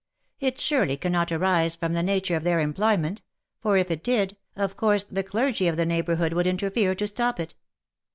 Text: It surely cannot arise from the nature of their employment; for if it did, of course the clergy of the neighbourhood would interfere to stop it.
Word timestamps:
It 0.39 0.57
surely 0.59 0.97
cannot 0.97 1.31
arise 1.31 1.75
from 1.75 1.93
the 1.93 2.01
nature 2.01 2.35
of 2.35 2.43
their 2.43 2.59
employment; 2.59 3.21
for 3.59 3.77
if 3.77 3.91
it 3.91 4.03
did, 4.03 4.35
of 4.55 4.75
course 4.75 5.03
the 5.03 5.21
clergy 5.21 5.67
of 5.67 5.77
the 5.77 5.85
neighbourhood 5.85 6.33
would 6.33 6.47
interfere 6.47 6.95
to 6.95 7.05
stop 7.05 7.39
it. 7.39 7.53